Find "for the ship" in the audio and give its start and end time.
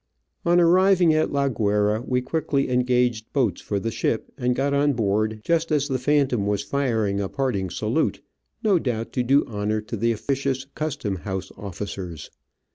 3.61-4.31